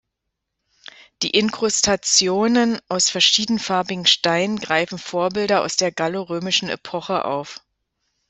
[1.21, 7.61] Die Inkrustationen aus verschiedenfarbigen Steinen greifen Vorbilder aus der gallo-römischen Epoche auf.